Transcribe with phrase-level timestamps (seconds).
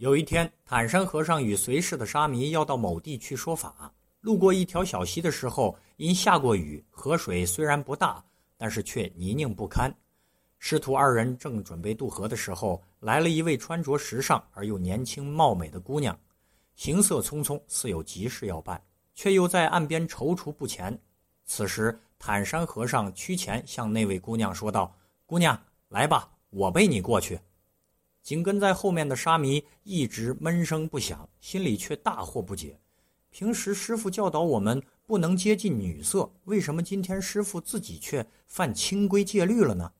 [0.00, 3.92] 有一天，坦山和尚与随侍的沙弥要到某地去说法。
[4.22, 8.24] 路过一条小溪的时候，因下过雨，河水虽然不大，
[8.56, 9.94] 但是却泥泞不堪。
[10.58, 16.18] 师徒二人正准备渡河的时候，来了一位穿着时尚而又年轻貌美的姑娘，
[16.76, 18.82] 行色匆匆，似有急事要办，
[19.14, 20.98] 却又在岸边踌躇不前。
[21.44, 27.38] 此时，坦山和尚趋前向那位姑娘说道：“姑娘，来吧，我背你过去。”
[28.30, 32.78] 紧跟在后面的沙弥一直闷声不响，心里却大惑不解。
[33.28, 39.90] 平时师傅教导我们不能接近女色，为什么今天师傅自己却犯清规戒律了呢？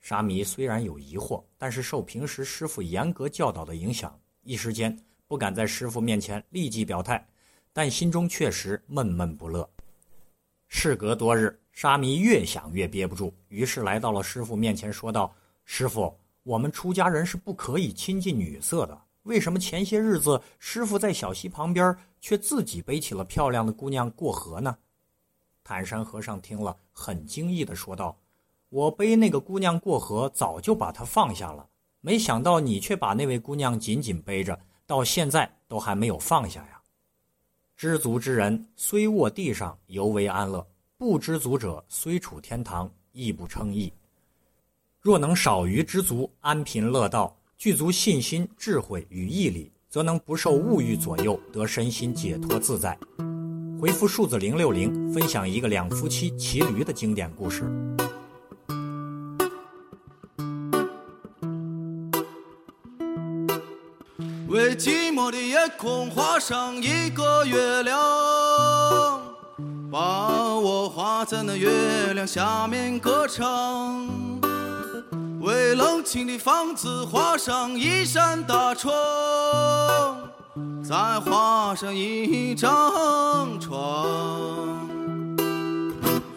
[0.00, 7.28] 沙弥虽然有疑惑，但是受平时师傅严格教导的影响，一时间不敢在师傅面前立即表态，
[7.74, 9.68] 但心中确实闷闷不乐。
[10.68, 15.30] 事隔多日，沙弥越想越憋不住，于是来到了师傅面前，说道
[15.66, 16.10] ：“师傅。”
[16.48, 18.98] 我们出家人是不可以亲近女色的。
[19.24, 24.78] 为什么前些日子师傅在小溪旁边，却自己背起了漂亮的姑娘过河呢？
[25.62, 28.16] 坦山和尚听了，很惊异的说道
[28.70, 31.68] ：“我背那个姑娘过河，早就把她放下了。
[32.00, 36.80] 没想到你却把那位姑娘紧紧背着，到现在都还没有放下呀！
[37.76, 43.92] 知足之人，虽卧地上，犹为安乐；不知足者，虽处天堂，亦不称意。”
[45.00, 52.98] 若能少于知足，安贫乐道，具足信心、智慧与毅力，则能不受物欲左右，得身心解脱自在。
[53.80, 57.62] 回复数字零六零，分享一个两夫妻骑驴的经典故事。
[64.48, 67.96] 为寂寞的夜空画上一个月亮，
[69.92, 74.28] 把我画在那月亮下面歌唱。
[75.40, 78.92] 为冷清的房子画上一扇大窗，
[80.82, 84.88] 再画上一张床，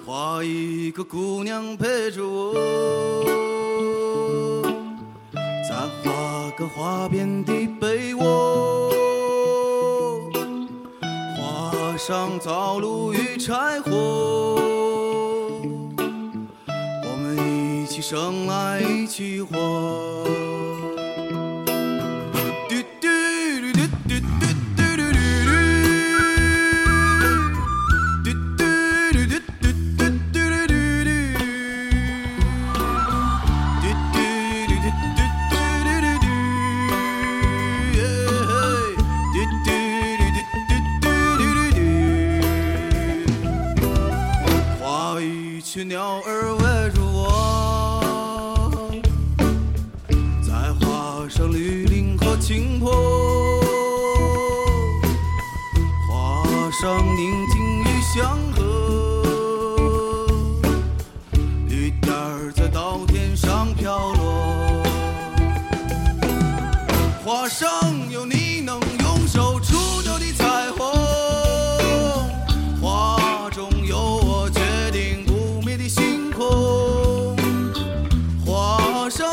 [0.05, 2.53] 画一个姑娘陪着我，
[5.33, 8.91] 再画个花边的被窝，
[11.37, 14.60] 画上灶炉与柴火。
[18.11, 20.21] 生来一起活
[52.51, 52.91] 一起活。
[56.81, 58.61] 上宁静与祥和，
[61.67, 64.83] 雨点儿在稻田上飘落，
[67.23, 67.69] 画上
[68.09, 70.87] 有你能用手触到的彩虹，
[72.81, 77.35] 画中有我决定不灭的星空，
[78.43, 79.29] 画上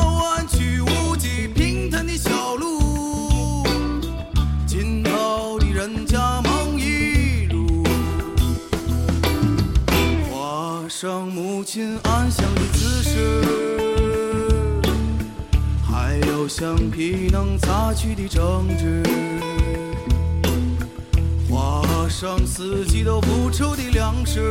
[11.01, 13.41] 上母亲安详的姿势，
[15.81, 19.01] 还有橡皮能擦去的争执，
[21.49, 24.41] 画上四季都不愁的粮食，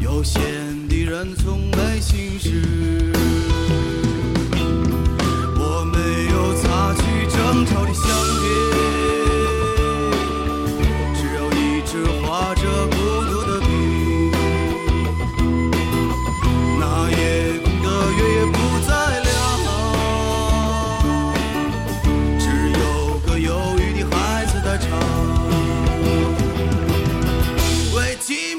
[0.00, 0.40] 悠闲
[0.88, 3.51] 的人从没心事。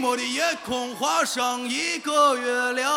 [0.04, 2.92] 寞的夜空画上一个月亮。